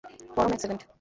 [0.35, 0.81] পরম, এক সেকেন্ড!